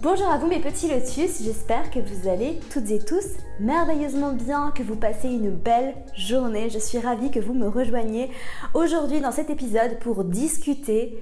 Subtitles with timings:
[0.00, 3.24] Bonjour à vous mes petits lotus, j'espère que vous allez toutes et tous
[3.58, 6.70] merveilleusement bien, que vous passez une belle journée.
[6.70, 8.30] Je suis ravie que vous me rejoigniez
[8.74, 11.20] aujourd'hui dans cet épisode pour discuter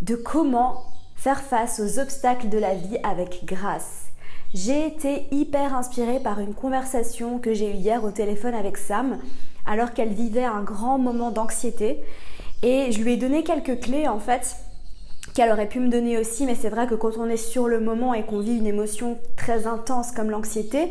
[0.00, 0.82] de comment
[1.14, 4.06] faire face aux obstacles de la vie avec grâce.
[4.54, 9.20] J'ai été hyper inspirée par une conversation que j'ai eue hier au téléphone avec Sam
[9.66, 12.02] alors qu'elle vivait un grand moment d'anxiété
[12.64, 14.56] et je lui ai donné quelques clés en fait
[15.34, 17.80] qu'elle aurait pu me donner aussi, mais c'est vrai que quand on est sur le
[17.80, 20.90] moment et qu'on vit une émotion très intense comme l'anxiété,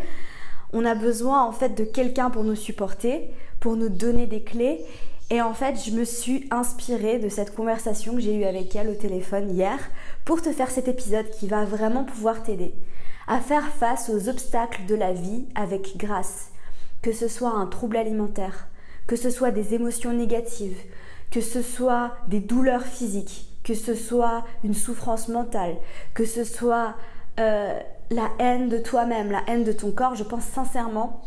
[0.73, 3.29] on a besoin en fait de quelqu'un pour nous supporter,
[3.59, 4.81] pour nous donner des clés.
[5.31, 8.89] Et en fait, je me suis inspirée de cette conversation que j'ai eue avec elle
[8.89, 9.77] au téléphone hier
[10.25, 12.73] pour te faire cet épisode qui va vraiment pouvoir t'aider
[13.27, 16.49] à faire face aux obstacles de la vie avec grâce,
[17.03, 18.67] que ce soit un trouble alimentaire,
[19.05, 20.79] que ce soit des émotions négatives,
[21.29, 25.75] que ce soit des douleurs physiques, que ce soit une souffrance mentale,
[26.13, 26.95] que ce soit
[27.39, 27.79] euh,
[28.09, 31.21] la haine de toi-même, la haine de ton corps, je pense sincèrement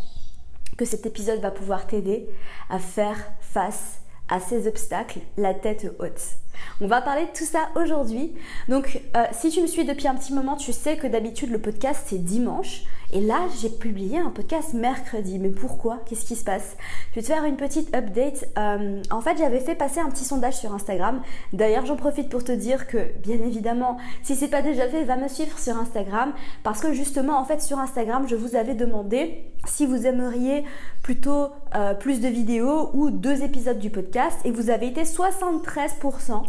[0.77, 2.29] que cet épisode va pouvoir t'aider
[2.71, 6.37] à faire face à ces obstacles la tête haute.
[6.81, 8.33] On va parler de tout ça aujourd'hui.
[8.69, 11.59] Donc, euh, si tu me suis depuis un petit moment, tu sais que d'habitude le
[11.59, 12.85] podcast c'est dimanche.
[13.15, 15.39] Et là, j'ai publié un podcast mercredi.
[15.39, 16.01] Mais pourquoi?
[16.07, 16.77] Qu'est-ce qui se passe?
[17.11, 18.49] Je vais te faire une petite update.
[18.57, 21.21] Euh, en fait, j'avais fait passer un petit sondage sur Instagram.
[21.53, 25.17] D'ailleurs, j'en profite pour te dire que, bien évidemment, si c'est pas déjà fait, va
[25.17, 26.33] me suivre sur Instagram.
[26.63, 30.65] Parce que justement, en fait, sur Instagram, je vous avais demandé si vous aimeriez
[31.03, 34.39] plutôt euh, plus de vidéos ou deux épisodes du podcast.
[34.47, 36.42] Et vous avez été 73%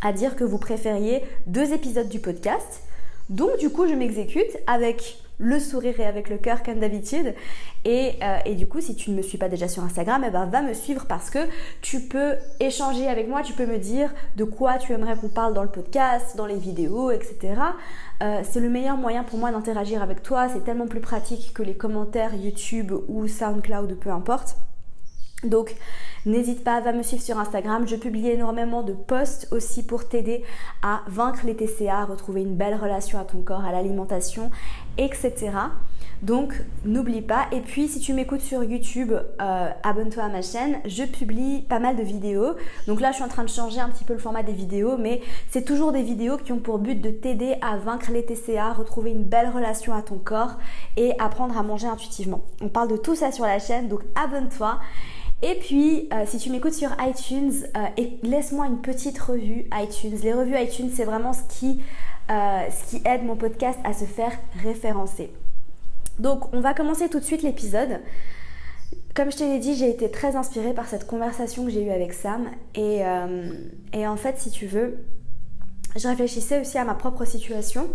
[0.00, 2.82] à dire que vous préfériez deux épisodes du podcast.
[3.28, 7.34] Donc, du coup, je m'exécute avec le sourire et avec le cœur comme d'habitude.
[7.84, 10.30] Et, euh, et, du coup, si tu ne me suis pas déjà sur Instagram, eh
[10.30, 11.38] ben, va me suivre parce que
[11.80, 15.54] tu peux échanger avec moi, tu peux me dire de quoi tu aimerais qu'on parle
[15.54, 17.38] dans le podcast, dans les vidéos, etc.
[18.22, 20.48] Euh, c'est le meilleur moyen pour moi d'interagir avec toi.
[20.48, 24.56] C'est tellement plus pratique que les commentaires YouTube ou SoundCloud, peu importe.
[25.44, 25.76] Donc
[26.26, 27.86] n'hésite pas, va me suivre sur Instagram.
[27.86, 30.42] Je publie énormément de posts aussi pour t'aider
[30.82, 34.50] à vaincre les TCA, retrouver une belle relation à ton corps, à l'alimentation,
[34.96, 35.50] etc.
[36.22, 37.46] Donc n'oublie pas.
[37.52, 40.78] Et puis si tu m'écoutes sur YouTube, euh, abonne-toi à ma chaîne.
[40.84, 42.56] Je publie pas mal de vidéos.
[42.88, 44.96] Donc là je suis en train de changer un petit peu le format des vidéos,
[44.98, 45.20] mais
[45.50, 49.12] c'est toujours des vidéos qui ont pour but de t'aider à vaincre les TCA, retrouver
[49.12, 50.56] une belle relation à ton corps
[50.96, 52.42] et apprendre à manger intuitivement.
[52.60, 54.80] On parle de tout ça sur la chaîne, donc abonne-toi.
[55.40, 60.16] Et puis, euh, si tu m'écoutes sur iTunes, euh, laisse-moi une petite revue iTunes.
[60.22, 61.80] Les revues iTunes, c'est vraiment ce qui,
[62.30, 64.32] euh, ce qui aide mon podcast à se faire
[64.64, 65.32] référencer.
[66.18, 68.00] Donc, on va commencer tout de suite l'épisode.
[69.14, 71.90] Comme je te l'ai dit, j'ai été très inspirée par cette conversation que j'ai eue
[71.90, 72.48] avec Sam.
[72.74, 73.02] Et,
[73.92, 75.04] et en fait, si tu veux,
[75.96, 77.88] je réfléchissais aussi à ma propre situation.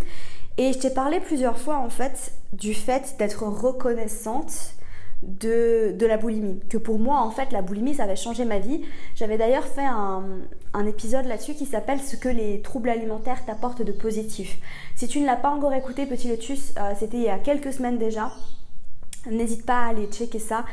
[0.57, 4.75] Et je t'ai parlé plusieurs fois, en fait, du fait d'être reconnaissante
[5.23, 6.59] de, la boulimie.
[6.69, 8.81] Que pour moi, en fait, la boulimie, ça avait changé ma vie.
[9.15, 13.91] J'avais d'ailleurs fait un, épisode là-dessus qui s'appelle Ce que les troubles alimentaires t'apportent de
[13.91, 14.57] positif.
[14.95, 17.73] Si tu ne l'as pas encore écouté, Petit Lotus, euh, c'était il y a quelques
[17.73, 18.31] semaines déjà.
[19.31, 20.65] N'hésite pas à aller checker ça.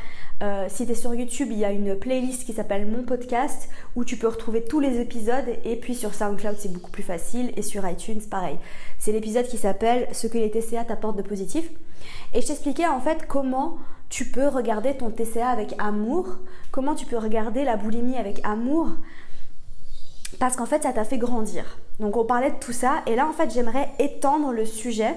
[0.43, 3.69] Euh, si tu es sur YouTube, il y a une playlist qui s'appelle Mon podcast
[3.95, 5.45] où tu peux retrouver tous les épisodes.
[5.63, 7.53] Et puis sur SoundCloud, c'est beaucoup plus facile.
[7.55, 8.57] Et sur iTunes, pareil.
[8.99, 11.69] C'est l'épisode qui s'appelle Ce que les TCA t'apportent de positif.
[12.33, 13.77] Et je t'expliquais en fait comment
[14.11, 16.27] tu peux regarder ton TCA avec amour,
[16.69, 18.89] comment tu peux regarder la boulimie avec amour,
[20.37, 21.77] parce qu'en fait ça t'a fait grandir.
[21.99, 25.15] Donc on parlait de tout ça, et là en fait j'aimerais étendre le sujet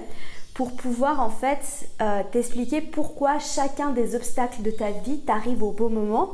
[0.53, 5.71] pour pouvoir en fait euh, t'expliquer pourquoi chacun des obstacles de ta vie t'arrive au
[5.71, 6.31] bon moment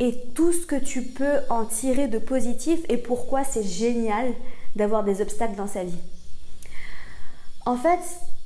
[0.00, 4.32] et tout ce que tu peux en tirer de positif et pourquoi c'est génial
[4.76, 6.00] d'avoir des obstacles dans sa vie.
[7.66, 8.00] En fait,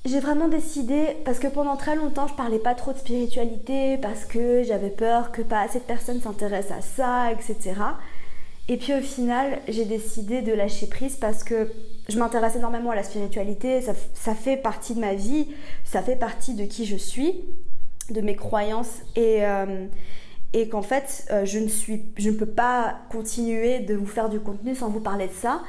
[0.07, 4.25] j'ai vraiment décidé, parce que pendant très longtemps je parlais pas trop de spiritualité, parce
[4.25, 7.75] que j'avais peur que pas assez de personnes s'intéressent à ça, etc.
[8.69, 11.71] Et puis au final, j'ai décidé de lâcher prise parce que
[12.09, 15.49] je m'intéresse énormément à la spiritualité, ça, fait partie de ma vie,
[15.85, 17.45] ça fait partie de qui je suis,
[18.11, 19.87] de mes croyances et, euh,
[20.53, 24.29] et qu'en fait, euh, je, ne suis, je ne peux pas continuer de vous faire
[24.29, 25.63] du contenu sans vous parler de ça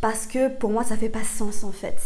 [0.00, 1.96] parce que pour moi ça fait pas sens en fait.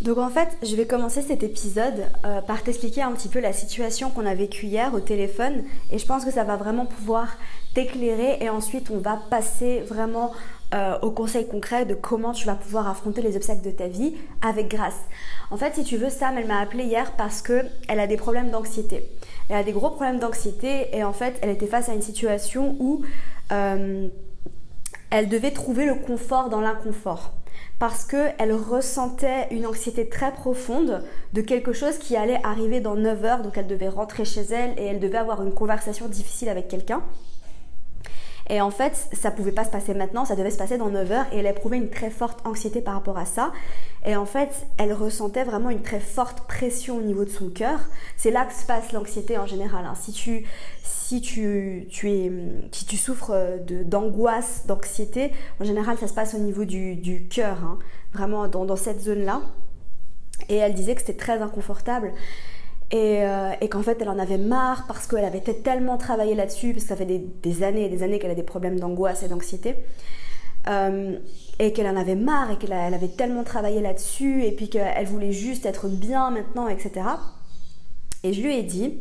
[0.00, 3.52] Donc en fait, je vais commencer cet épisode euh, par t'expliquer un petit peu la
[3.52, 7.36] situation qu'on a vécue hier au téléphone et je pense que ça va vraiment pouvoir
[7.74, 10.32] t'éclairer et ensuite on va passer vraiment
[10.72, 14.14] euh, au conseil concret de comment tu vas pouvoir affronter les obstacles de ta vie
[14.40, 15.00] avec grâce.
[15.50, 18.16] En fait, si tu veux, Sam, elle m'a appelé hier parce que elle a des
[18.16, 19.04] problèmes d'anxiété.
[19.48, 22.76] Elle a des gros problèmes d'anxiété et en fait, elle était face à une situation
[22.78, 23.02] où
[23.50, 24.08] euh,
[25.10, 27.32] elle devait trouver le confort dans l'inconfort
[27.78, 31.02] parce qu'elle ressentait une anxiété très profonde
[31.32, 34.78] de quelque chose qui allait arriver dans 9 heures, donc elle devait rentrer chez elle
[34.78, 37.02] et elle devait avoir une conversation difficile avec quelqu'un.
[38.50, 41.12] Et en fait, ça pouvait pas se passer maintenant, ça devait se passer dans 9
[41.12, 43.52] heures et elle éprouvait une très forte anxiété par rapport à ça.
[44.06, 44.48] Et en fait,
[44.78, 47.78] elle ressentait vraiment une très forte pression au niveau de son cœur.
[48.16, 49.84] C'est là que se passe l'anxiété en général.
[49.84, 49.94] Hein.
[50.00, 50.46] Si tu,
[50.82, 52.32] si tu, tu, es,
[52.72, 57.58] si tu souffres d'angoisse, d'anxiété, en général, ça se passe au niveau du, du cœur,
[57.62, 57.78] hein,
[58.14, 59.42] vraiment dans, dans cette zone-là.
[60.48, 62.12] Et elle disait que c'était très inconfortable.
[62.90, 66.72] Et, euh, et qu'en fait, elle en avait marre parce qu'elle avait tellement travaillé là-dessus,
[66.72, 69.28] parce que ça fait des, années et des années qu'elle a des problèmes d'angoisse et
[69.28, 69.74] d'anxiété.
[70.68, 71.18] Euh,
[71.58, 75.32] et qu'elle en avait marre et qu'elle avait tellement travaillé là-dessus et puis qu'elle voulait
[75.32, 77.06] juste être bien maintenant, etc.
[78.22, 78.94] Et je lui ai dit,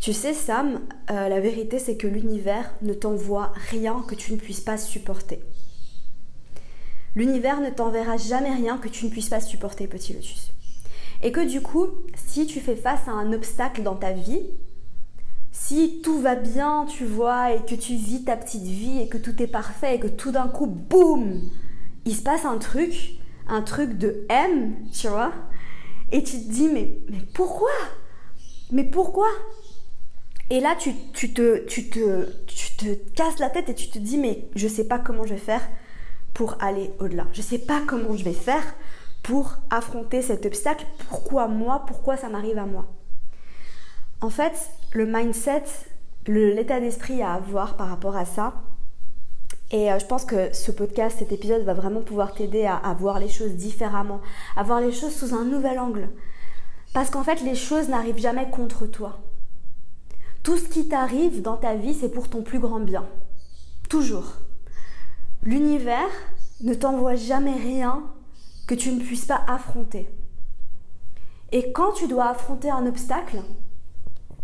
[0.00, 0.80] tu sais, Sam,
[1.10, 5.40] euh, la vérité, c'est que l'univers ne t'envoie rien que tu ne puisses pas supporter.
[7.16, 10.52] L'univers ne t'enverra jamais rien que tu ne puisses pas supporter, petit lotus.
[11.22, 14.42] Et que du coup, si tu fais face à un obstacle dans ta vie,
[15.50, 19.18] si tout va bien, tu vois, et que tu vis ta petite vie et que
[19.18, 21.40] tout est parfait et que tout d'un coup, boum,
[22.04, 23.18] il se passe un truc,
[23.48, 25.32] un truc de M, tu vois,
[26.12, 27.70] et tu te dis, mais, mais pourquoi?
[28.70, 29.28] Mais pourquoi?
[30.50, 34.16] Et là, tu, te, tu, te, tu te casses la tête et tu te dis,
[34.16, 35.66] mais je sais pas comment je vais faire
[36.32, 37.26] pour aller au-delà.
[37.32, 38.64] Je ne sais pas comment je vais faire
[39.28, 40.86] pour affronter cet obstacle.
[41.10, 41.84] Pourquoi moi?
[41.86, 42.86] Pourquoi ça m'arrive à moi?
[44.22, 45.64] En fait, le mindset,
[46.26, 48.54] l'état d'esprit à avoir par rapport à ça,
[49.70, 52.94] et euh, je pense que ce podcast, cet épisode va vraiment pouvoir t'aider à, à
[52.94, 54.22] voir les choses différemment,
[54.56, 56.08] à voir les choses sous un nouvel angle.
[56.94, 59.18] Parce qu'en fait, les choses n'arrivent jamais contre toi.
[60.42, 63.06] Tout ce qui t'arrive dans ta vie, c'est pour ton plus grand bien.
[63.90, 64.36] Toujours.
[65.42, 66.08] L'univers
[66.62, 68.04] ne t'envoie jamais rien
[68.68, 70.08] que tu ne puisses pas affronter.
[71.50, 73.42] Et quand tu dois affronter un obstacle,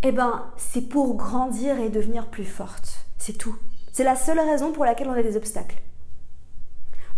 [0.03, 3.07] eh ben, c'est pour grandir et devenir plus forte.
[3.19, 3.57] C'est tout.
[3.93, 5.81] C'est la seule raison pour laquelle on a des obstacles.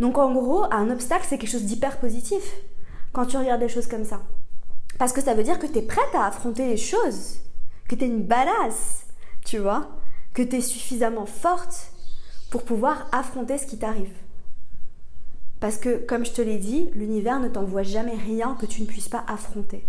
[0.00, 2.42] Donc en gros, un obstacle, c'est quelque chose d'hyper positif
[3.12, 4.20] quand tu regardes des choses comme ça.
[4.98, 7.38] Parce que ça veut dire que tu es prête à affronter les choses
[7.88, 9.06] que tu es une badass,
[9.44, 9.88] tu vois,
[10.34, 11.92] que tu es suffisamment forte
[12.50, 14.12] pour pouvoir affronter ce qui t'arrive.
[15.60, 18.86] Parce que, comme je te l'ai dit, l'univers ne t'envoie jamais rien que tu ne
[18.86, 19.86] puisses pas affronter.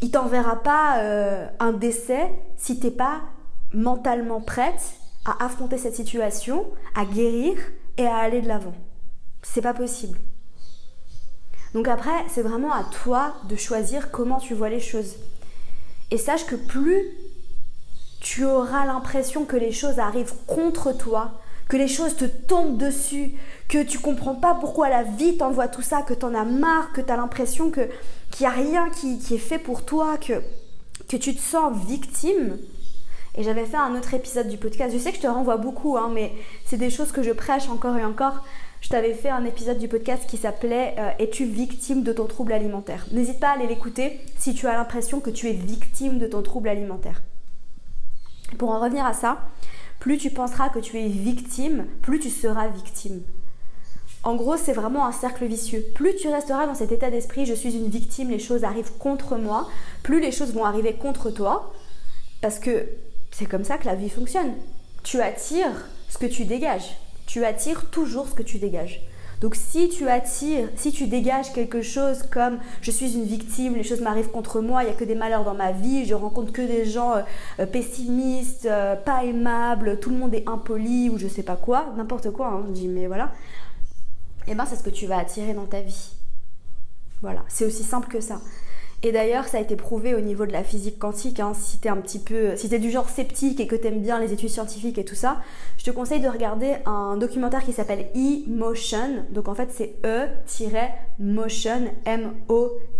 [0.00, 3.20] Il t'enverra pas euh, un décès si t'es pas
[3.72, 4.94] mentalement prête
[5.24, 7.56] à affronter cette situation, à guérir
[7.98, 8.74] et à aller de l'avant.
[9.42, 10.18] C'est pas possible.
[11.74, 15.16] Donc après, c'est vraiment à toi de choisir comment tu vois les choses.
[16.10, 17.06] Et sache que plus
[18.20, 21.40] tu auras l'impression que les choses arrivent contre toi,
[21.72, 23.30] que les choses te tombent dessus,
[23.66, 26.92] que tu comprends pas pourquoi la vie t'envoie tout ça, que tu en as marre,
[26.92, 27.88] que tu as l'impression que
[28.30, 30.42] qu'il n'y a rien qui, qui, est fait pour toi, que,
[31.08, 32.58] que tu te sens victime.
[33.38, 34.92] Et j'avais fait un autre épisode du podcast.
[34.92, 36.32] Je sais que je te renvoie beaucoup, hein, mais
[36.66, 38.44] c'est des choses que je prêche encore et encore
[38.82, 42.52] je t'avais fait un épisode du podcast qui s'appelait euh, Es-tu victime de ton trouble
[42.52, 43.06] alimentaire?
[43.12, 46.42] N'hésite pas à aller l'écouter si tu as l'impression que tu es victime de ton
[46.42, 47.22] trouble alimentaire.
[48.58, 49.38] Pour en revenir à ça,
[50.02, 53.22] plus tu penseras que tu es victime, plus tu seras victime.
[54.24, 55.84] En gros, c'est vraiment un cercle vicieux.
[55.94, 59.36] Plus tu resteras dans cet état d'esprit, je suis une victime, les choses arrivent contre
[59.36, 59.68] moi,
[60.02, 61.72] plus les choses vont arriver contre toi,
[62.40, 62.88] parce que
[63.30, 64.54] c'est comme ça que la vie fonctionne.
[65.04, 66.96] Tu attires ce que tu dégages
[67.32, 69.00] tu attires toujours ce que tu dégages.
[69.42, 73.82] Donc si tu attires, si tu dégages quelque chose comme je suis une victime, les
[73.82, 76.52] choses m'arrivent contre moi, il n'y a que des malheurs dans ma vie, je rencontre
[76.52, 77.22] que des gens euh,
[77.58, 81.92] euh, pessimistes, euh, pas aimables, tout le monde est impoli ou je sais pas quoi,
[81.96, 83.32] n'importe quoi, hein, je dis mais voilà,
[84.46, 86.12] et eh ben c'est ce que tu vas attirer dans ta vie.
[87.20, 88.40] Voilà, c'est aussi simple que ça.
[89.04, 91.40] Et d'ailleurs, ça a été prouvé au niveau de la physique quantique.
[91.40, 94.20] Hein, si t'es un petit peu, si t'es du genre sceptique et que t'aimes bien
[94.20, 95.40] les études scientifiques et tout ça,
[95.76, 99.24] je te conseille de regarder un documentaire qui s'appelle E-Motion.
[99.30, 102.94] Donc en fait, c'est E-motion, M-O-T-I-O-N.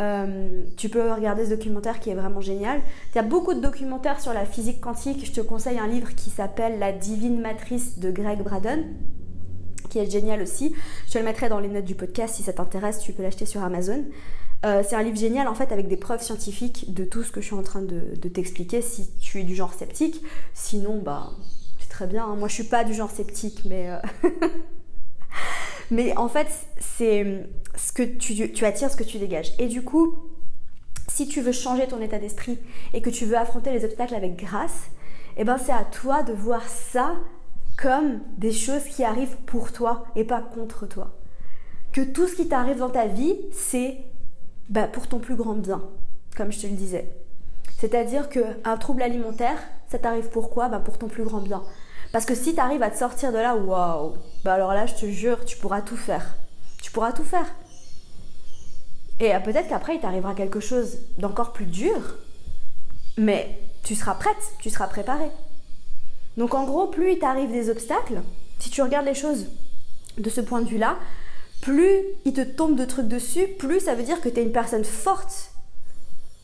[0.00, 2.80] Euh, tu peux regarder ce documentaire qui est vraiment génial.
[3.12, 5.24] Il y a beaucoup de documentaires sur la physique quantique.
[5.24, 8.84] Je te conseille un livre qui s'appelle La divine matrice de Greg Braden.
[9.94, 10.74] Qui est génial aussi.
[11.06, 13.46] Je te le mettrai dans les notes du podcast si ça t'intéresse, tu peux l'acheter
[13.46, 14.04] sur Amazon.
[14.66, 17.40] Euh, c'est un livre génial en fait avec des preuves scientifiques de tout ce que
[17.40, 20.20] je suis en train de, t'expliquer si tu es du genre sceptique.
[20.52, 21.30] Sinon, bah,
[21.78, 22.24] c'est très bien.
[22.24, 22.34] Hein.
[22.34, 24.28] Moi, je suis pas du genre sceptique, mais euh,
[25.92, 26.48] mais en fait,
[26.80, 27.46] c'est
[27.76, 29.52] ce que tu, attires, ce que tu dégages.
[29.60, 30.18] Et du coup,
[31.06, 32.58] si tu veux changer ton état d'esprit
[32.94, 34.90] et que tu veux affronter les obstacles avec grâce,
[35.36, 37.14] eh ben c'est à toi de voir ça
[37.76, 41.12] comme des choses qui arrivent pour toi et pas contre toi.
[41.92, 43.98] Que tout ce qui t'arrive dans ta vie, c'est
[44.68, 45.82] bah, pour ton plus grand bien,
[46.36, 47.08] comme je te le disais.
[47.78, 51.62] C'est-à-dire qu'un trouble alimentaire, ça t'arrive pourquoi bah, Pour ton plus grand bien.
[52.12, 54.14] Parce que si tu arrives à te sortir de là, waouh,
[54.44, 56.36] bah alors là, je te jure, tu pourras tout faire.
[56.80, 57.46] Tu pourras tout faire.
[59.20, 62.18] Et euh, peut-être qu'après, il t'arrivera quelque chose d'encore plus dur,
[63.16, 65.30] mais tu seras prête, tu seras préparée.
[66.36, 68.22] Donc en gros, plus il t'arrive des obstacles,
[68.58, 69.46] si tu regardes les choses
[70.18, 70.98] de ce point de vue-là,
[71.60, 74.52] plus il te tombe de trucs dessus, plus ça veut dire que tu es une
[74.52, 75.50] personne forte.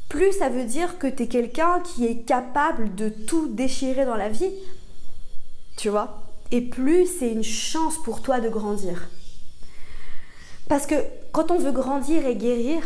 [0.09, 4.17] Plus ça veut dire que tu es quelqu'un qui est capable de tout déchirer dans
[4.17, 4.51] la vie.
[5.77, 9.09] Tu vois Et plus c'est une chance pour toi de grandir.
[10.69, 10.95] Parce que
[11.33, 12.83] quand on veut grandir et guérir,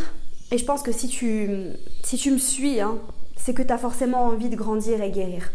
[0.50, 2.98] et je pense que si tu, me suis, hein,
[3.36, 5.50] c'est que tu as forcément envie de grandir et guérir.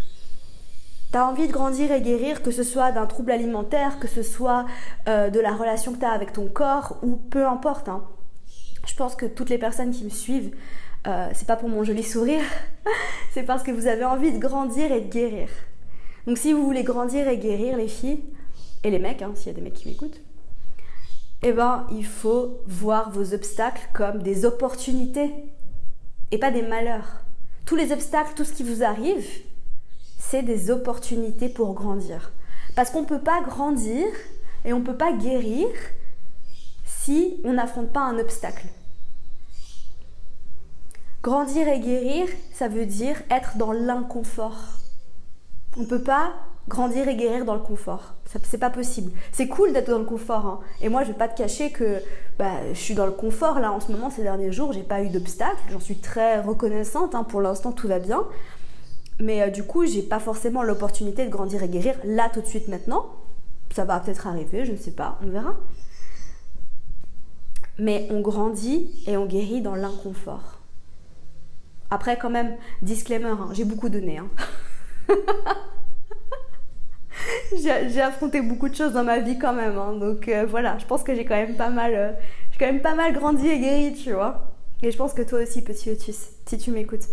[1.11, 4.65] Tu envie de grandir et guérir, que ce soit d'un trouble alimentaire, que ce soit
[5.07, 7.89] euh, de la relation que tu as avec ton corps, ou peu importe.
[7.89, 8.03] Hein.
[8.85, 10.55] Je pense que toutes les personnes qui me suivent,
[11.07, 12.43] euh, c'est pas pour mon joli sourire,
[13.33, 15.49] c'est parce que vous avez envie de grandir et de guérir.
[16.27, 18.23] Donc si vous voulez grandir et guérir, les filles,
[18.83, 20.21] et les mecs, hein, s'il y a des mecs qui m'écoutent,
[21.41, 25.31] eh ben, il faut voir vos obstacles comme des opportunités
[26.31, 27.23] et pas des malheurs.
[27.65, 29.25] Tous les obstacles, tout ce qui vous arrive,
[30.29, 32.31] c'est des opportunités pour grandir.
[32.75, 34.05] Parce qu'on ne peut pas grandir
[34.63, 35.67] et on ne peut pas guérir
[36.85, 38.67] si on n'affronte pas un obstacle.
[41.23, 44.57] Grandir et guérir, ça veut dire être dans l'inconfort.
[45.77, 46.33] On ne peut pas
[46.67, 48.13] grandir et guérir dans le confort.
[48.43, 49.11] C'est pas possible.
[49.31, 50.45] C'est cool d'être dans le confort.
[50.45, 50.59] Hein.
[50.81, 52.01] Et moi, je vais pas te cacher que
[52.37, 54.71] bah, je suis dans le confort là en ce moment, ces derniers jours.
[54.71, 55.59] J'ai pas eu d'obstacle.
[55.71, 57.15] J'en suis très reconnaissante.
[57.15, 57.23] Hein.
[57.23, 58.23] Pour l'instant, tout va bien.
[59.19, 62.45] Mais euh, du coup, j'ai pas forcément l'opportunité de grandir et guérir là tout de
[62.47, 63.07] suite maintenant.
[63.73, 65.55] Ça va peut-être arriver, je ne sais pas, on verra.
[67.77, 70.59] Mais on grandit et on guérit dans l'inconfort.
[71.91, 74.17] Après, quand même, disclaimer, hein, j'ai beaucoup donné.
[74.17, 74.29] Hein.
[77.55, 79.77] j'ai affronté beaucoup de choses dans ma vie quand même.
[79.77, 79.93] Hein.
[79.93, 82.11] donc euh, voilà, je pense que j'ai quand même pas mal, euh,
[82.51, 84.55] j'ai quand même pas mal grandi et guéri, tu vois.
[84.81, 87.07] Et je pense que toi aussi, petit Otus, si tu m'écoutes.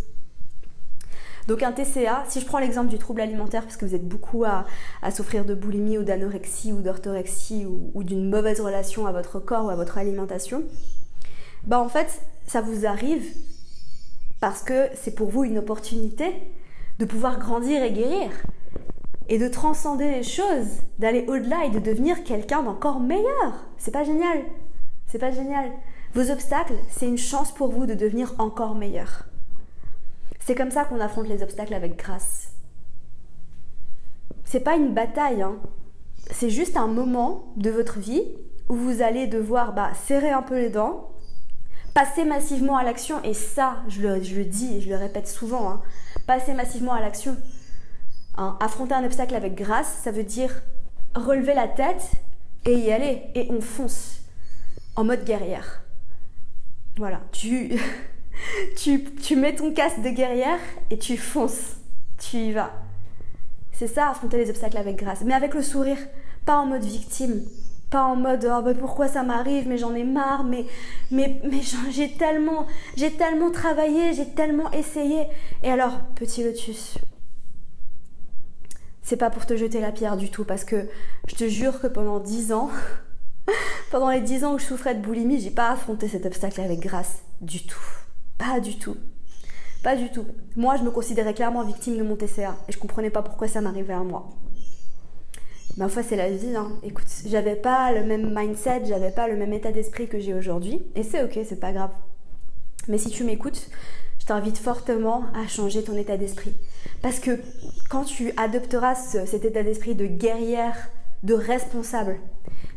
[1.48, 4.44] Donc un TCA, si je prends l'exemple du trouble alimentaire, parce que vous êtes beaucoup
[4.44, 4.64] à,
[5.10, 9.70] souffrir de boulimie ou d'anorexie ou d'orthorexie ou, d'une mauvaise relation à votre corps ou
[9.70, 10.64] à votre alimentation,
[11.64, 13.24] bah en fait, ça vous arrive
[14.40, 16.32] parce que c'est pour vous une opportunité
[16.98, 18.30] de pouvoir grandir et guérir
[19.28, 23.66] et de transcender les choses, d'aller au-delà et de devenir quelqu'un d'encore meilleur.
[23.78, 24.44] C'est pas génial
[25.06, 25.70] C'est pas génial
[26.14, 29.26] Vos obstacles, c'est une chance pour vous de devenir encore meilleur.
[30.46, 32.52] C'est comme ça qu'on affronte les obstacles avec grâce.
[34.44, 35.56] C'est pas une bataille, hein.
[36.30, 38.22] c'est juste un moment de votre vie
[38.68, 41.10] où vous allez devoir bah, serrer un peu les dents,
[41.94, 45.82] passer massivement à l'action, et ça, je le, dis je le répète souvent, hein,
[46.28, 47.36] passer massivement à l'action.
[48.36, 50.62] Hein, affronter un obstacle avec grâce, ça veut dire
[51.16, 52.12] relever la tête
[52.66, 53.24] et y aller.
[53.34, 54.20] Et on fonce
[54.94, 55.82] en mode guerrière.
[56.98, 57.80] Voilà, tu,
[58.76, 60.58] tu, mets ton casque de guerrière
[60.90, 61.76] et tu fonces.
[62.18, 62.72] Tu y vas.
[63.72, 65.22] C'est ça, affronter les obstacles avec grâce.
[65.22, 65.98] Mais avec le sourire,
[66.44, 67.42] pas en mode victime.
[67.90, 70.64] Pas en mode oh, pourquoi ça m'arrive, mais j'en ai marre, mais,
[71.10, 71.60] mais, mais
[71.90, 75.26] j'ai tellement, j'ai tellement travaillé, j'ai tellement essayé.
[75.62, 76.98] Et alors, petit lotus,
[79.02, 80.88] c'est pas pour te jeter la pierre du tout, parce que
[81.28, 82.70] je te jure que pendant 10 ans,
[83.92, 86.80] pendant les 10 ans où je souffrais de boulimie, j'ai pas affronté cet obstacle avec
[86.80, 88.05] grâce du tout.
[88.38, 88.96] Pas du tout.
[89.82, 90.26] Pas du tout.
[90.56, 93.60] Moi, je me considérais clairement victime de mon TCA et je comprenais pas pourquoi ça
[93.60, 94.30] m'arrivait à moi.
[95.76, 96.56] Ma foi, c'est la vie.
[96.56, 96.72] Hein.
[96.82, 100.82] Écoute, j'avais pas le même mindset, j'avais pas le même état d'esprit que j'ai aujourd'hui
[100.94, 101.90] et c'est ok, c'est pas grave.
[102.88, 103.68] Mais si tu m'écoutes,
[104.18, 106.54] je t'invite fortement à changer ton état d'esprit.
[107.02, 107.38] Parce que
[107.90, 110.90] quand tu adopteras cet état d'esprit de guerrière,
[111.22, 112.18] de responsable,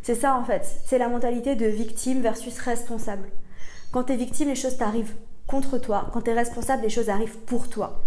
[0.04, 3.30] c'est ça en fait, c'est la mentalité de victime versus responsable.
[3.92, 5.16] Quand tu es victime, les choses t'arrivent
[5.50, 6.10] contre toi.
[6.14, 8.04] Quand tu es responsable, les choses arrivent pour toi.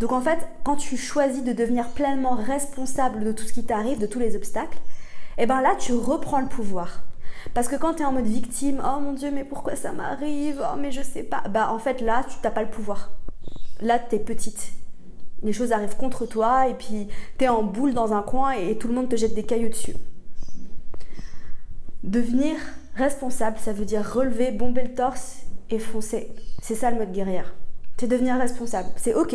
[0.00, 4.00] Donc en fait, quand tu choisis de devenir pleinement responsable de tout ce qui t'arrive,
[4.00, 4.78] de tous les obstacles,
[5.36, 7.02] et eh ben là tu reprends le pouvoir.
[7.54, 10.60] Parce que quand tu es en mode victime, oh mon dieu, mais pourquoi ça m'arrive?
[10.62, 11.42] Oh mais je sais pas.
[11.48, 13.10] Bah en fait là, tu n'as pas le pouvoir.
[13.80, 14.72] Là, tu es petite.
[15.42, 18.76] Les choses arrivent contre toi et puis tu es en boule dans un coin et
[18.76, 19.94] tout le monde te jette des cailloux dessus.
[22.02, 22.56] Devenir
[22.96, 26.32] responsable, ça veut dire relever, bomber le torse et foncer.
[26.62, 27.54] C'est ça le mode guerrière.
[27.98, 28.88] C'est devenir responsable.
[28.96, 29.34] C'est ok.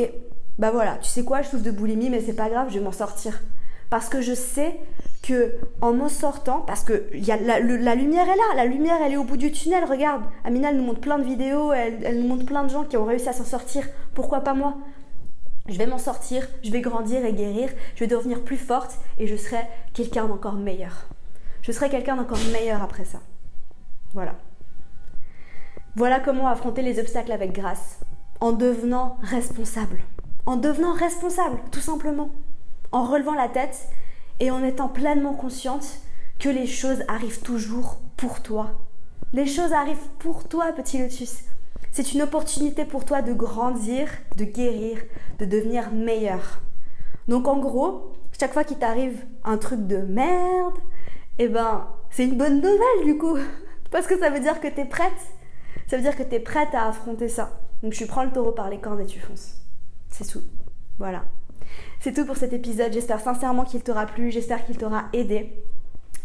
[0.59, 2.85] Bah voilà, tu sais quoi, je souffre de boulimie, mais c'est pas grave, je vais
[2.85, 3.41] m'en sortir.
[3.89, 4.79] Parce que je sais
[5.23, 9.13] que en m'en sortant, parce que y a la, lumière est là, la lumière elle
[9.13, 12.21] est au bout du tunnel, regarde, Amina elle nous montre plein de vidéos, elle, elle
[12.21, 14.77] nous montre plein de gens qui ont réussi à s'en sortir, pourquoi pas moi?
[15.67, 19.27] Je vais m'en sortir, je vais grandir et guérir, je vais devenir plus forte et
[19.27, 19.61] je serai
[19.93, 21.07] quelqu'un d'encore meilleur.
[21.61, 23.19] Je serai quelqu'un d'encore meilleur après ça.
[24.13, 24.35] Voilà.
[25.95, 27.99] Voilà comment affronter les obstacles avec grâce,
[28.39, 29.99] en devenant responsable.
[30.47, 32.31] En devenant responsable, tout simplement.
[32.91, 33.87] En relevant la tête
[34.39, 35.99] et en étant pleinement consciente
[36.39, 38.71] que les choses arrivent toujours pour toi.
[39.33, 41.43] Les choses arrivent pour toi, petit lotus.
[41.91, 44.97] C'est une opportunité pour toi de grandir, de guérir,
[45.37, 46.59] de devenir meilleur.
[47.27, 50.79] Donc en gros, chaque fois qu'il t'arrive un truc de merde,
[51.37, 53.37] eh ben, c'est une bonne nouvelle du coup.
[53.91, 55.11] Parce que ça veut dire que tu es prête.
[55.93, 57.51] Ça veut dire que tu es prête à affronter ça.
[57.83, 59.57] Donc tu prends le taureau par les cornes et tu fonces.
[60.09, 60.41] C'est tout.
[60.97, 61.23] Voilà.
[61.99, 62.91] C'est tout pour cet épisode.
[62.91, 64.31] J'espère sincèrement qu'il t'aura plu.
[64.31, 65.53] J'espère qu'il t'aura aidé.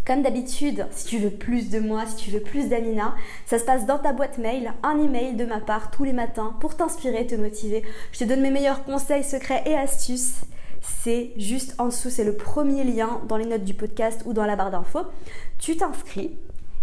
[0.07, 3.65] Comme d'habitude, si tu veux plus de moi, si tu veux plus d'Amina, ça se
[3.67, 7.27] passe dans ta boîte mail, un email de ma part tous les matins pour t'inspirer,
[7.27, 7.83] te motiver.
[8.13, 10.47] Je te donne mes meilleurs conseils, secrets et astuces.
[10.81, 14.47] C'est juste en dessous, c'est le premier lien dans les notes du podcast ou dans
[14.47, 15.05] la barre d'infos.
[15.59, 16.39] Tu t'inscris,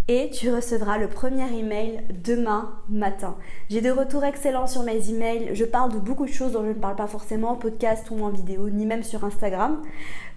[0.07, 3.35] et tu recevras le premier email demain matin.
[3.69, 5.49] J'ai des retours excellents sur mes emails.
[5.53, 8.23] Je parle de beaucoup de choses dont je ne parle pas forcément en podcast ou
[8.23, 9.81] en vidéo, ni même sur Instagram.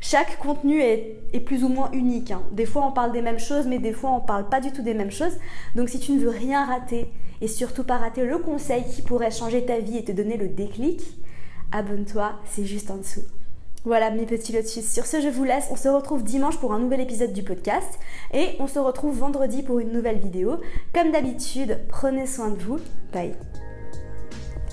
[0.01, 2.31] Chaque contenu est, plus ou moins unique.
[2.31, 2.43] Hein.
[2.53, 4.83] Des fois, on parle des mêmes choses, mais des fois, on parle pas du tout
[4.83, 5.37] des mêmes choses.
[5.75, 7.11] Donc, si tu ne veux rien rater
[7.43, 10.49] et surtout pas rater le conseil qui pourrait changer ta vie et te donner le
[10.49, 11.03] déclic,
[11.73, 13.25] abonne-toi, c'est juste en dessous.
[13.85, 14.93] Voilà mes petits lotus.
[14.93, 15.69] Sur ce, je vous laisse.
[15.71, 17.99] On se retrouve dimanche pour un nouvel épisode du podcast
[18.35, 20.57] et on se retrouve vendredi pour une nouvelle vidéo.
[20.93, 22.79] Comme d'habitude, prenez soin de vous.
[23.13, 23.35] Bye.